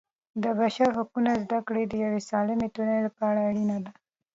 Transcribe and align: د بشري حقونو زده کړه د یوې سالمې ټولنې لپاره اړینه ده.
د 0.43 0.43
بشري 0.59 0.89
حقونو 0.97 1.31
زده 1.43 1.59
کړه 1.67 1.81
د 1.87 1.93
یوې 2.05 2.21
سالمې 2.29 2.67
ټولنې 2.75 3.01
لپاره 3.07 3.39
اړینه 3.49 3.77
ده. 3.83 3.91